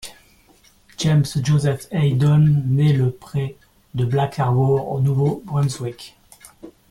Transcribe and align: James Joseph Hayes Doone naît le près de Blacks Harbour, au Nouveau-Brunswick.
James 0.97 1.37
Joseph 1.43 1.85
Hayes 1.91 2.15
Doone 2.17 2.63
naît 2.73 2.93
le 2.93 3.11
près 3.11 3.55
de 3.93 4.03
Blacks 4.03 4.39
Harbour, 4.39 4.91
au 4.93 4.99
Nouveau-Brunswick. 4.99 6.17